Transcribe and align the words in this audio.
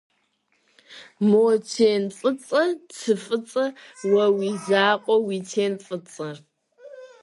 Мо 1.29 1.45
тен 1.71 2.03
фӏыцӏэ 2.17 2.63
цы 2.95 3.13
фӏыцӏэр 3.23 3.71
уэ 4.11 4.25
уи 4.37 4.49
закъуэ 4.65 5.15
уи 5.25 5.37
тен 5.49 5.73
фӏыцӏэ? 5.85 6.29